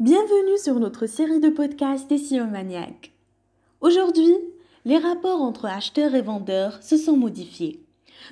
Bienvenue 0.00 0.58
sur 0.58 0.80
notre 0.80 1.06
série 1.06 1.38
de 1.38 1.50
podcasts 1.50 2.10
SEO 2.18 2.46
Maniac. 2.46 3.12
Aujourd'hui, 3.80 4.34
les 4.84 4.98
rapports 4.98 5.40
entre 5.40 5.66
acheteurs 5.66 6.16
et 6.16 6.20
vendeurs 6.20 6.82
se 6.82 6.96
sont 6.96 7.16
modifiés. 7.16 7.80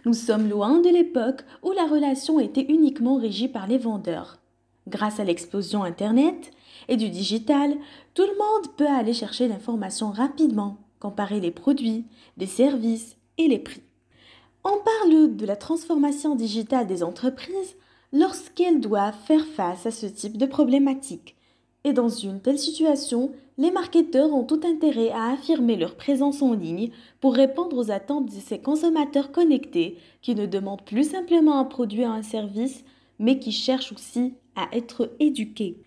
Nous 0.04 0.12
sommes 0.12 0.48
loin 0.48 0.80
de 0.80 0.88
l'époque 0.88 1.44
où 1.62 1.70
la 1.70 1.86
relation 1.86 2.40
était 2.40 2.66
uniquement 2.68 3.14
régie 3.14 3.46
par 3.46 3.68
les 3.68 3.78
vendeurs. 3.78 4.40
Grâce 4.88 5.20
à 5.20 5.24
l'explosion 5.24 5.84
Internet 5.84 6.50
et 6.88 6.96
du 6.96 7.10
digital, 7.10 7.76
tout 8.14 8.24
le 8.24 8.36
monde 8.36 8.74
peut 8.76 8.88
aller 8.88 9.14
chercher 9.14 9.46
l'information 9.46 10.10
rapidement, 10.10 10.78
comparer 10.98 11.38
les 11.38 11.52
produits, 11.52 12.06
les 12.38 12.46
services 12.46 13.16
et 13.38 13.46
les 13.46 13.60
prix. 13.60 13.84
On 14.64 14.78
parle 14.84 15.36
de 15.36 15.46
la 15.46 15.56
transformation 15.56 16.34
digitale 16.34 16.88
des 16.88 17.04
entreprises 17.04 17.76
lorsqu'elles 18.12 18.80
doivent 18.80 19.14
faire 19.26 19.46
face 19.46 19.86
à 19.86 19.92
ce 19.92 20.06
type 20.06 20.36
de 20.36 20.46
problématique 20.46 21.36
et 21.84 21.92
dans 21.92 22.08
une 22.08 22.40
telle 22.40 22.58
situation, 22.58 23.32
les 23.58 23.70
marketeurs 23.70 24.32
ont 24.32 24.44
tout 24.44 24.60
intérêt 24.64 25.10
à 25.10 25.32
affirmer 25.32 25.76
leur 25.76 25.96
présence 25.96 26.40
en 26.42 26.52
ligne 26.52 26.90
pour 27.20 27.34
répondre 27.34 27.76
aux 27.76 27.90
attentes 27.90 28.26
de 28.26 28.40
ces 28.40 28.58
consommateurs 28.58 29.32
connectés 29.32 29.98
qui 30.22 30.34
ne 30.34 30.46
demandent 30.46 30.84
plus 30.84 31.10
simplement 31.10 31.58
un 31.58 31.64
produit 31.64 32.04
ou 32.04 32.08
un 32.08 32.22
service, 32.22 32.84
mais 33.18 33.38
qui 33.38 33.52
cherchent 33.52 33.92
aussi 33.92 34.34
à 34.56 34.68
être 34.72 35.10
éduqués. 35.20 35.82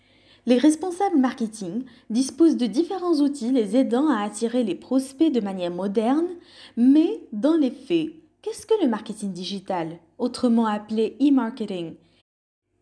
Les 0.46 0.58
responsables 0.58 1.18
marketing 1.18 1.82
disposent 2.08 2.56
de 2.56 2.66
différents 2.66 3.20
outils 3.20 3.50
les 3.50 3.76
aidant 3.76 4.08
à 4.08 4.22
attirer 4.22 4.62
les 4.62 4.76
prospects 4.76 5.32
de 5.32 5.40
manière 5.40 5.72
moderne, 5.72 6.28
mais 6.76 7.20
dans 7.32 7.56
les 7.56 7.72
faits, 7.72 8.12
qu'est-ce 8.42 8.64
que 8.64 8.80
le 8.80 8.88
marketing 8.88 9.32
digital, 9.32 9.98
autrement 10.18 10.66
appelé 10.66 11.16
e-marketing, 11.20 11.94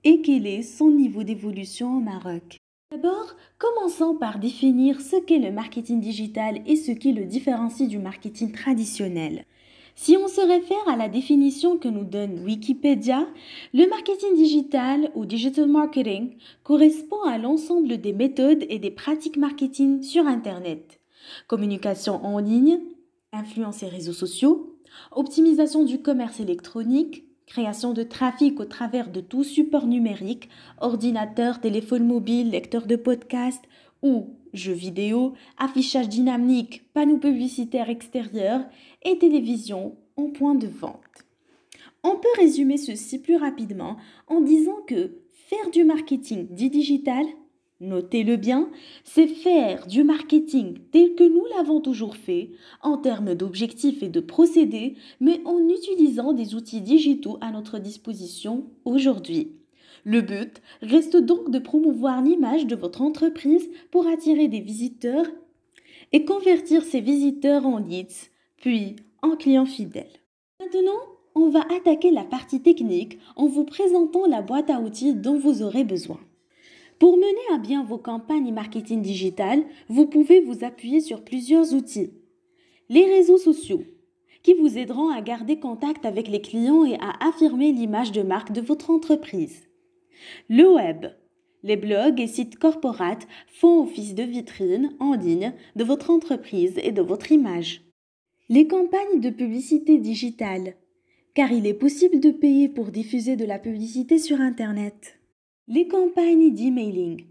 et 0.04 0.20
quel 0.20 0.46
est 0.46 0.62
son 0.62 0.90
niveau 0.90 1.22
d'évolution 1.22 1.96
au 1.96 2.00
Maroc? 2.00 2.58
D'abord, 2.90 3.34
commençons 3.58 4.14
par 4.14 4.38
définir 4.38 5.00
ce 5.00 5.16
qu'est 5.16 5.38
le 5.38 5.50
marketing 5.50 6.00
digital 6.00 6.62
et 6.66 6.76
ce 6.76 6.92
qui 6.92 7.12
le 7.12 7.24
différencie 7.24 7.88
du 7.88 7.98
marketing 7.98 8.52
traditionnel. 8.52 9.44
Si 9.96 10.16
on 10.16 10.28
se 10.28 10.40
réfère 10.40 10.88
à 10.88 10.96
la 10.96 11.08
définition 11.08 11.76
que 11.76 11.88
nous 11.88 12.04
donne 12.04 12.44
Wikipédia, 12.44 13.26
le 13.72 13.88
marketing 13.88 14.34
digital 14.36 15.10
ou 15.14 15.24
digital 15.24 15.66
marketing 15.66 16.36
correspond 16.62 17.22
à 17.22 17.38
l'ensemble 17.38 17.98
des 17.98 18.12
méthodes 18.12 18.64
et 18.68 18.78
des 18.78 18.90
pratiques 18.90 19.36
marketing 19.36 20.02
sur 20.02 20.26
Internet. 20.26 21.00
Communication 21.48 22.24
en 22.24 22.38
ligne, 22.38 22.80
influence 23.32 23.82
et 23.82 23.88
réseaux 23.88 24.12
sociaux, 24.12 24.78
optimisation 25.10 25.84
du 25.84 26.00
commerce 26.00 26.40
électronique, 26.40 27.24
création 27.46 27.92
de 27.92 28.02
trafic 28.02 28.60
au 28.60 28.64
travers 28.64 29.10
de 29.10 29.20
tout 29.20 29.44
support 29.44 29.86
numérique, 29.86 30.48
ordinateur, 30.80 31.60
téléphone 31.60 32.06
mobile, 32.06 32.50
lecteur 32.50 32.86
de 32.86 32.96
podcast 32.96 33.62
ou 34.02 34.36
jeux 34.52 34.72
vidéo, 34.72 35.34
affichage 35.58 36.08
dynamique, 36.08 36.82
panneaux 36.92 37.18
publicitaires 37.18 37.90
extérieurs 37.90 38.64
et 39.02 39.18
télévision 39.18 39.96
en 40.16 40.30
point 40.30 40.54
de 40.54 40.66
vente. 40.66 41.00
On 42.02 42.16
peut 42.16 42.28
résumer 42.36 42.76
ceci 42.76 43.18
plus 43.18 43.36
rapidement 43.36 43.96
en 44.28 44.40
disant 44.40 44.76
que 44.86 45.18
faire 45.32 45.70
du 45.70 45.84
marketing 45.84 46.46
dit 46.50 46.70
digital 46.70 47.24
Notez-le 47.80 48.36
bien, 48.36 48.70
c'est 49.02 49.26
faire 49.26 49.86
du 49.86 50.04
marketing 50.04 50.78
tel 50.92 51.14
que 51.16 51.24
nous 51.24 51.44
l'avons 51.56 51.80
toujours 51.80 52.16
fait, 52.16 52.50
en 52.82 52.98
termes 52.98 53.34
d'objectifs 53.34 54.02
et 54.02 54.08
de 54.08 54.20
procédés, 54.20 54.94
mais 55.20 55.40
en 55.44 55.68
utilisant 55.68 56.32
des 56.32 56.54
outils 56.54 56.80
digitaux 56.80 57.36
à 57.40 57.50
notre 57.50 57.80
disposition 57.80 58.66
aujourd'hui. 58.84 59.52
Le 60.04 60.20
but 60.20 60.62
reste 60.82 61.16
donc 61.16 61.50
de 61.50 61.58
promouvoir 61.58 62.22
l'image 62.22 62.66
de 62.66 62.76
votre 62.76 63.02
entreprise 63.02 63.68
pour 63.90 64.06
attirer 64.06 64.48
des 64.48 64.60
visiteurs 64.60 65.26
et 66.12 66.24
convertir 66.24 66.84
ces 66.84 67.00
visiteurs 67.00 67.66
en 67.66 67.78
leads, 67.78 68.30
puis 68.56 68.96
en 69.22 69.34
clients 69.34 69.66
fidèles. 69.66 70.20
Maintenant, 70.60 71.00
on 71.34 71.48
va 71.48 71.62
attaquer 71.74 72.12
la 72.12 72.24
partie 72.24 72.62
technique 72.62 73.18
en 73.34 73.46
vous 73.46 73.64
présentant 73.64 74.26
la 74.26 74.42
boîte 74.42 74.70
à 74.70 74.80
outils 74.80 75.14
dont 75.14 75.36
vous 75.36 75.62
aurez 75.62 75.82
besoin. 75.82 76.20
Pour 76.98 77.16
mener 77.16 77.54
à 77.54 77.58
bien 77.58 77.82
vos 77.82 77.98
campagnes 77.98 78.52
marketing 78.52 79.02
digital, 79.02 79.64
vous 79.88 80.06
pouvez 80.06 80.40
vous 80.40 80.64
appuyer 80.64 81.00
sur 81.00 81.24
plusieurs 81.24 81.74
outils. 81.74 82.12
Les 82.88 83.04
réseaux 83.06 83.38
sociaux, 83.38 83.82
qui 84.42 84.54
vous 84.54 84.78
aideront 84.78 85.08
à 85.08 85.20
garder 85.20 85.58
contact 85.58 86.04
avec 86.04 86.28
les 86.28 86.40
clients 86.40 86.84
et 86.84 86.94
à 86.96 87.26
affirmer 87.26 87.72
l'image 87.72 88.12
de 88.12 88.22
marque 88.22 88.52
de 88.52 88.60
votre 88.60 88.90
entreprise. 88.90 89.64
Le 90.48 90.70
web. 90.70 91.06
Les 91.62 91.76
blogs 91.76 92.20
et 92.20 92.26
sites 92.26 92.58
corporates 92.58 93.26
font 93.46 93.82
office 93.82 94.14
de 94.14 94.22
vitrine 94.22 94.94
en 95.00 95.14
ligne 95.14 95.54
de 95.76 95.82
votre 95.82 96.10
entreprise 96.10 96.78
et 96.82 96.92
de 96.92 97.00
votre 97.00 97.32
image. 97.32 97.82
Les 98.50 98.66
campagnes 98.66 99.20
de 99.20 99.30
publicité 99.30 99.96
digitale, 99.96 100.74
car 101.32 101.50
il 101.50 101.66
est 101.66 101.74
possible 101.74 102.20
de 102.20 102.30
payer 102.30 102.68
pour 102.68 102.90
diffuser 102.90 103.36
de 103.36 103.46
la 103.46 103.58
publicité 103.58 104.18
sur 104.18 104.42
Internet. 104.42 105.18
Les 105.66 105.88
campagnes 105.88 106.52
d'emailing. 106.52 107.24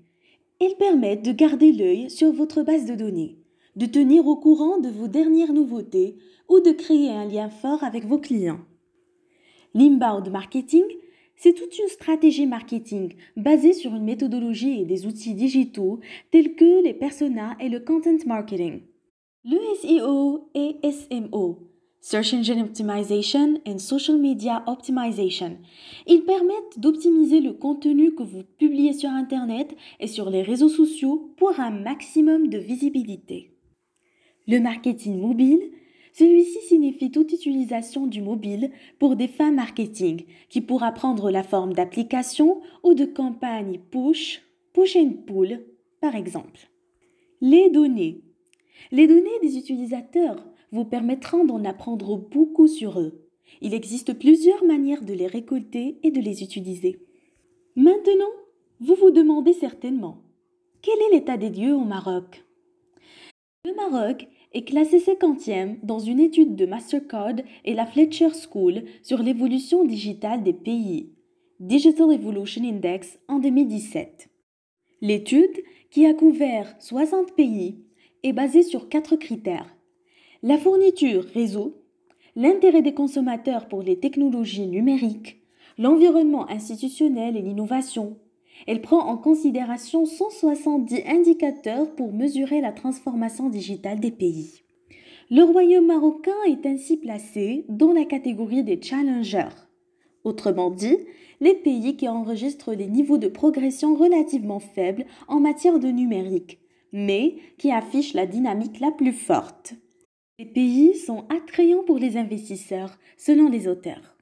Elles 0.60 0.76
permettent 0.78 1.24
de 1.24 1.32
garder 1.32 1.72
l'œil 1.72 2.10
sur 2.10 2.32
votre 2.32 2.64
base 2.64 2.86
de 2.86 2.96
données, 2.96 3.38
de 3.76 3.86
tenir 3.86 4.26
au 4.26 4.36
courant 4.36 4.80
de 4.80 4.90
vos 4.90 5.08
dernières 5.08 5.54
nouveautés 5.54 6.18
ou 6.50 6.60
de 6.60 6.72
créer 6.72 7.12
un 7.12 7.26
lien 7.26 7.50
fort 7.50 7.84
avec 7.84 8.06
vos 8.06 8.18
clients. 8.18 8.62
L'inbound 9.76 10.32
marketing, 10.32 10.84
c'est 11.36 11.54
toute 11.54 11.78
une 11.78 11.88
stratégie 11.90 12.48
marketing 12.48 13.14
basée 13.38 13.74
sur 13.74 13.94
une 13.94 14.06
méthodologie 14.06 14.82
et 14.82 14.86
des 14.86 15.06
outils 15.06 15.36
digitaux 15.36 16.00
tels 16.32 16.56
que 16.56 16.84
les 16.84 16.96
personas 16.96 17.56
et 17.60 17.70
le 17.70 17.82
content 17.82 18.18
marketing. 18.26 18.82
Le 19.46 19.60
SEO 19.76 20.50
et 20.56 20.78
SMO, 20.92 21.60
Search 22.06 22.34
Engine 22.34 22.60
Optimization 22.60 23.62
and 23.66 23.78
Social 23.78 24.18
Media 24.18 24.62
Optimization. 24.68 25.58
Ils 26.06 26.26
permettent 26.26 26.78
d'optimiser 26.78 27.40
le 27.40 27.54
contenu 27.54 28.14
que 28.14 28.24
vous 28.24 28.44
publiez 28.60 28.92
sur 28.92 29.10
Internet 29.10 29.74
et 30.02 30.08
sur 30.08 30.30
les 30.30 30.42
réseaux 30.42 30.68
sociaux 30.68 31.34
pour 31.38 31.62
un 31.62 31.70
maximum 31.70 32.50
de 32.50 32.58
visibilité. 32.58 33.52
Le 34.50 34.60
marketing 34.60 35.18
mobile, 35.18 35.62
celui-ci 36.12 36.60
signifie 36.68 37.10
toute 37.10 37.32
utilisation 37.32 38.06
du 38.06 38.22
mobile 38.22 38.72
pour 39.00 39.16
des 39.16 39.30
fins 39.30 39.54
marketing 39.54 40.26
qui 40.50 40.60
pourra 40.60 40.92
prendre 40.92 41.32
la 41.32 41.42
forme 41.42 41.72
d'applications 41.72 42.60
ou 42.84 42.96
de 42.96 43.06
campagnes 43.06 43.80
push, 43.92 44.42
push 44.74 44.98
and 44.98 45.14
pull 45.26 45.62
par 46.02 46.16
exemple. 46.16 46.70
Les 47.40 47.70
données. 47.70 48.24
Les 48.92 49.08
données 49.08 49.40
des 49.42 49.58
utilisateurs 49.58 50.44
vous 50.74 50.86
permettront 50.86 51.46
d'en 51.46 51.64
apprendre 51.64 52.18
beaucoup 52.18 52.68
sur 52.68 53.00
eux. 53.00 53.24
Il 53.62 53.74
existe 53.74 54.18
plusieurs 54.18 54.66
manières 54.66 55.04
de 55.04 55.14
les 55.14 55.28
récolter 55.28 56.00
et 56.02 56.10
de 56.10 56.20
les 56.20 56.42
utiliser. 56.42 57.00
Maintenant, 57.76 58.32
vous 58.80 58.96
vous 58.96 59.12
demandez 59.12 59.54
certainement, 59.54 60.18
quel 60.82 60.96
est 60.96 61.16
l'état 61.16 61.38
des 61.38 61.50
lieux 61.50 61.76
au 61.76 61.86
Maroc? 61.86 62.44
Le 63.66 63.76
Maroc 63.76 64.28
est 64.52 64.64
classé 64.64 64.98
50e 64.98 65.78
dans 65.84 66.00
une 66.00 66.20
étude 66.20 66.56
de 66.56 66.66
Mastercard 66.66 67.36
et 67.66 67.76
la 67.76 67.86
Fletcher 67.86 68.30
School 68.34 68.84
sur 69.04 69.22
l'évolution 69.22 69.86
digitale 69.86 70.44
des 70.44 70.54
pays, 70.54 71.14
Digital 71.60 72.12
Evolution 72.12 72.64
Index 72.64 73.20
en 73.28 73.40
2017. 73.40 74.30
L'étude, 75.02 75.64
qui 75.92 76.06
a 76.08 76.14
couvert 76.14 76.76
60 76.80 77.34
pays, 77.34 77.78
est 78.24 78.34
basée 78.34 78.64
sur 78.64 78.90
quatre 78.90 79.16
critères 79.16 79.76
la 80.46 80.58
fourniture 80.58 81.24
réseau, 81.34 81.74
l'intérêt 82.36 82.82
des 82.82 82.94
consommateurs 82.94 83.70
pour 83.70 83.82
les 83.82 83.98
technologies 83.98 84.68
numériques, 84.68 85.42
l'environnement 85.78 86.50
institutionnel 86.50 87.38
et 87.38 87.42
l'innovation. 87.42 88.18
Elle 88.68 88.82
prend 88.82 89.00
en 89.08 89.16
considération 89.16 90.06
170 90.06 91.04
indicateurs 91.08 91.96
pour 91.96 92.12
mesurer 92.12 92.60
la 92.60 92.74
transformation 92.74 93.50
digitale 93.50 94.02
des 94.02 94.12
pays. 94.12 94.64
Le 95.32 95.44
royaume 95.44 95.88
marocain 95.88 96.32
est 96.50 96.66
ainsi 96.66 96.98
placé 96.98 97.66
dans 97.70 97.94
la 97.94 98.04
catégorie 98.04 98.66
des 98.66 98.82
challengers. 98.82 99.56
Autrement 100.26 100.72
dit, 100.72 100.98
les 101.40 101.56
pays 101.56 101.96
qui 101.96 102.10
enregistrent 102.10 102.76
des 102.76 102.88
niveaux 102.88 103.18
de 103.18 103.30
progression 103.30 103.96
relativement 103.96 104.60
faibles 104.60 105.06
en 105.30 105.40
matière 105.40 105.80
de 105.80 105.88
numérique, 105.88 106.60
mais 106.92 107.38
qui 107.58 107.72
affichent 107.72 108.14
la 108.14 108.26
dynamique 108.26 108.82
la 108.82 108.92
plus 108.92 109.14
forte. 109.14 109.76
Les 110.40 110.46
pays 110.46 110.96
sont 110.96 111.26
attrayants 111.30 111.84
pour 111.84 112.00
les 112.00 112.18
investisseurs, 112.18 112.98
selon 113.18 113.50
les 113.50 113.68
auteurs. 113.68 114.16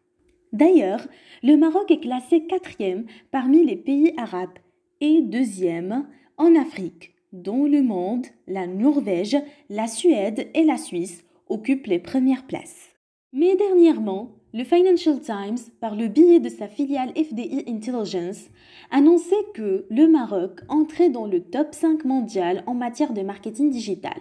D'ailleurs, 0.52 1.08
le 1.42 1.56
Maroc 1.56 1.90
est 1.90 2.02
classé 2.02 2.46
quatrième 2.48 3.06
parmi 3.32 3.66
les 3.66 3.78
pays 3.78 4.14
arabes 4.18 4.60
et 5.00 5.22
deuxième 5.22 6.06
en 6.36 6.54
Afrique, 6.56 7.14
dont 7.32 7.66
le 7.66 7.82
monde, 7.82 8.26
la 8.46 8.68
Norvège, 8.68 9.38
la 9.70 9.88
Suède 9.88 10.50
et 10.54 10.66
la 10.66 10.78
Suisse 10.78 11.24
occupent 11.48 11.88
les 11.88 12.00
premières 12.00 12.46
places. 12.46 12.90
Mais 13.32 13.56
dernièrement, 13.56 14.32
Le 14.54 14.66
Financial 14.66 15.18
Times, 15.22 15.60
par 15.80 15.96
le 15.96 16.10
biais 16.10 16.42
de 16.42 16.50
sa 16.50 16.68
filiale 16.68 17.14
FDI 17.16 17.64
Intelligence, 17.70 18.50
annonçait 18.90 19.46
que 19.54 19.86
le 19.90 20.08
Maroc 20.10 20.60
entrait 20.68 21.10
dans 21.10 21.26
le 21.26 21.42
top 21.42 21.74
5 21.74 22.04
mondial 22.04 22.66
en 22.68 22.74
matière 22.74 23.14
de 23.14 23.22
marketing 23.22 23.70
digital. 23.70 24.20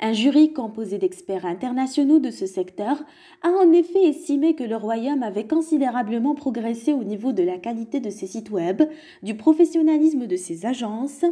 Un 0.00 0.12
jury 0.12 0.52
composé 0.52 0.98
d'experts 0.98 1.46
internationaux 1.46 2.18
de 2.18 2.30
ce 2.30 2.44
secteur 2.44 3.02
a 3.42 3.48
en 3.48 3.72
effet 3.72 4.04
estimé 4.04 4.54
que 4.54 4.64
le 4.64 4.76
Royaume 4.76 5.22
avait 5.22 5.46
considérablement 5.46 6.34
progressé 6.34 6.92
au 6.92 7.02
niveau 7.02 7.32
de 7.32 7.42
la 7.42 7.58
qualité 7.58 8.00
de 8.00 8.10
ses 8.10 8.26
sites 8.26 8.50
web, 8.50 8.82
du 9.22 9.36
professionnalisme 9.36 10.26
de 10.26 10.36
ses 10.36 10.66
agences, 10.66 11.24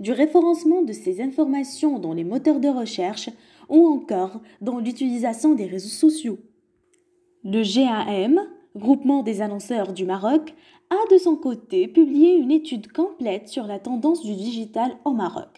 du 0.00 0.10
référencement 0.12 0.82
de 0.82 0.92
ses 0.92 1.20
informations 1.20 1.98
dans 1.98 2.12
les 2.12 2.24
moteurs 2.24 2.60
de 2.60 2.68
recherche 2.68 3.30
ou 3.68 3.86
encore 3.86 4.40
dans 4.60 4.78
l'utilisation 4.78 5.54
des 5.54 5.66
réseaux 5.66 5.88
sociaux. 5.88 6.38
Le 7.44 7.62
GAM, 7.62 8.40
Groupement 8.76 9.24
des 9.24 9.42
annonceurs 9.42 9.92
du 9.92 10.04
Maroc, 10.04 10.54
a 10.90 11.12
de 11.12 11.18
son 11.18 11.34
côté 11.36 11.88
publié 11.88 12.34
une 12.34 12.52
étude 12.52 12.92
complète 12.92 13.48
sur 13.48 13.66
la 13.66 13.80
tendance 13.80 14.22
du 14.22 14.34
digital 14.34 14.96
au 15.04 15.12
Maroc. 15.12 15.48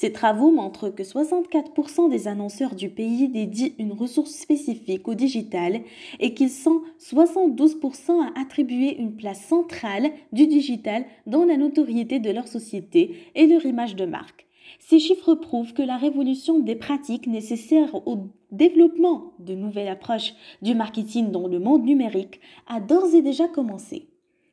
Ces 0.00 0.12
travaux 0.12 0.52
montrent 0.52 0.90
que 0.90 1.02
64% 1.02 2.08
des 2.08 2.28
annonceurs 2.28 2.76
du 2.76 2.88
pays 2.88 3.26
dédient 3.26 3.70
une 3.80 3.90
ressource 3.90 4.30
spécifique 4.30 5.08
au 5.08 5.16
digital 5.16 5.80
et 6.20 6.34
qu'ils 6.34 6.50
sont 6.50 6.82
72% 7.00 8.12
à 8.22 8.40
attribuer 8.40 8.96
une 8.96 9.16
place 9.16 9.44
centrale 9.44 10.12
du 10.30 10.46
digital 10.46 11.04
dans 11.26 11.44
la 11.44 11.56
notoriété 11.56 12.20
de 12.20 12.30
leur 12.30 12.46
société 12.46 13.16
et 13.34 13.48
leur 13.48 13.66
image 13.66 13.96
de 13.96 14.06
marque. 14.06 14.46
Ces 14.78 15.00
chiffres 15.00 15.34
prouvent 15.34 15.72
que 15.72 15.82
la 15.82 15.96
révolution 15.96 16.60
des 16.60 16.76
pratiques 16.76 17.26
nécessaires 17.26 17.96
au 18.06 18.18
développement 18.52 19.32
de 19.40 19.56
nouvelles 19.56 19.88
approches 19.88 20.32
du 20.62 20.76
marketing 20.76 21.32
dans 21.32 21.48
le 21.48 21.58
monde 21.58 21.84
numérique 21.84 22.40
a 22.68 22.78
d'ores 22.78 23.16
et 23.16 23.22
déjà 23.22 23.48
commencé. 23.48 24.06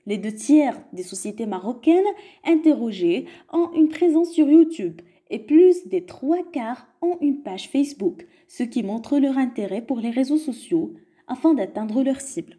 Les 0.08 0.18
deux 0.18 0.34
tiers 0.34 0.82
des 0.92 1.04
sociétés 1.04 1.46
marocaines 1.46 2.04
interrogées 2.44 3.26
ont 3.54 3.70
une 3.76 3.90
présence 3.90 4.32
sur 4.32 4.50
YouTube 4.50 5.02
et 5.30 5.40
plus 5.40 5.88
des 5.88 6.06
trois 6.06 6.44
quarts 6.52 6.88
ont 7.02 7.18
une 7.22 7.42
page 7.42 7.70
Facebook, 7.70 8.28
ce 8.48 8.64
qui 8.64 8.84
montre 8.84 9.18
leur 9.20 9.38
intérêt 9.38 9.82
pour 9.82 10.00
les 10.00 10.12
réseaux 10.12 10.38
sociaux 10.38 10.94
afin 11.28 11.54
d'atteindre 11.54 12.04
leur 12.04 12.22
cible. 12.22 12.58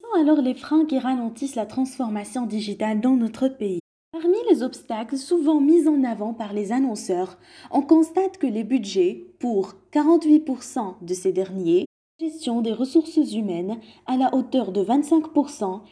sont 0.00 0.20
alors 0.20 0.40
les 0.40 0.54
freins 0.54 0.84
qui 0.84 0.98
ralentissent 0.98 1.56
la 1.56 1.66
transformation 1.66 2.46
digitale 2.46 3.00
dans 3.00 3.16
notre 3.16 3.48
pays? 3.48 3.80
Parmi 4.12 4.36
les 4.50 4.62
obstacles 4.62 5.16
souvent 5.16 5.60
mis 5.60 5.86
en 5.86 6.02
avant 6.04 6.34
par 6.34 6.52
les 6.52 6.72
annonceurs, 6.72 7.38
on 7.70 7.82
constate 7.82 8.38
que 8.38 8.46
les 8.46 8.64
budgets 8.64 9.24
pour 9.38 9.74
48% 9.92 10.96
de 11.02 11.14
ces 11.14 11.32
derniers, 11.32 11.86
gestion 12.20 12.60
des 12.60 12.72
ressources 12.72 13.32
humaines 13.32 13.78
à 14.06 14.16
la 14.16 14.34
hauteur 14.34 14.72
de 14.72 14.82
25%, 14.84 15.82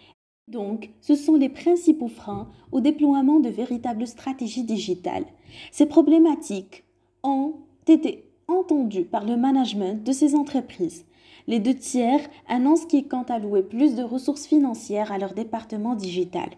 donc 0.51 0.91
ce 1.01 1.15
sont 1.15 1.35
les 1.35 1.49
principaux 1.49 2.09
freins 2.09 2.49
au 2.73 2.81
déploiement 2.81 3.41
de 3.41 3.49
véritables 3.49 4.07
stratégies 4.07 4.65
digitales. 4.65 5.27
Ces 5.71 5.87
problématiques 5.87 6.85
ont 7.23 7.55
été 7.87 8.25
entendues 8.49 9.05
par 9.05 9.25
le 9.25 9.37
management 9.37 10.05
de 10.05 10.13
ces 10.13 10.35
entreprises. 10.35 11.05
Les 11.47 11.61
deux 11.61 11.75
tiers 11.75 12.21
annoncent 12.49 12.87
qu'ils 12.87 13.09
comptent 13.09 13.31
allouer 13.31 13.63
plus 13.63 13.95
de 13.95 14.03
ressources 14.03 14.47
financières 14.47 15.13
à 15.13 15.19
leur 15.19 15.35
département 15.35 15.95
digital. 15.95 16.51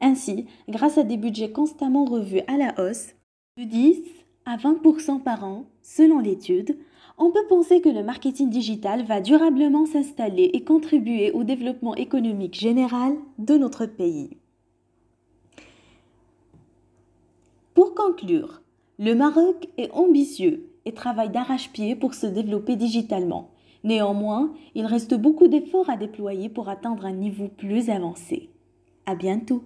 Ainsi, 0.00 0.46
grâce 0.68 0.98
à 0.98 1.04
des 1.04 1.16
budgets 1.16 1.52
constamment 1.52 2.04
revus 2.04 2.42
à 2.48 2.56
la 2.56 2.74
hausse, 2.78 3.14
de 3.56 3.64
10 3.64 4.02
à 4.46 4.56
20% 4.56 5.20
par 5.22 5.44
an, 5.44 5.66
selon 5.82 6.20
l'étude, 6.20 6.78
on 7.18 7.30
peut 7.30 7.46
penser 7.48 7.80
que 7.80 7.88
le 7.88 8.04
marketing 8.04 8.48
digital 8.48 9.04
va 9.04 9.20
durablement 9.20 9.86
s'installer 9.86 10.50
et 10.52 10.62
contribuer 10.62 11.32
au 11.32 11.44
développement 11.44 11.94
économique 11.96 12.54
général 12.54 13.14
de 13.38 13.56
notre 13.56 13.86
pays. 13.86 14.36
Pour 17.74 17.94
conclure, 17.94 18.62
le 18.98 19.14
Maroc 19.14 19.68
est 19.76 19.90
ambitieux 19.90 20.70
et 20.84 20.92
travaille 20.92 21.30
d'arrache-pied 21.30 21.96
pour 21.96 22.14
se 22.14 22.26
développer 22.26 22.76
digitalement. 22.76 23.50
Néanmoins, 23.82 24.54
il 24.74 24.86
reste 24.86 25.14
beaucoup 25.14 25.48
d'efforts 25.48 25.90
à 25.90 25.96
déployer 25.96 26.48
pour 26.48 26.68
atteindre 26.68 27.04
un 27.04 27.12
niveau 27.12 27.48
plus 27.48 27.90
avancé. 27.90 28.50
À 29.06 29.14
bientôt! 29.14 29.64